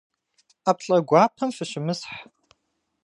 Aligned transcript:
Ӏэплӏэ 0.63 0.97
гуапэм 1.07 1.49
фыщымысхь. 1.57 2.13